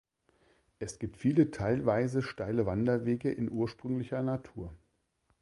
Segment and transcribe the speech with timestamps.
[0.79, 4.73] Es gibt viele teilweise steile Wanderwege in ursprünglicher Natur.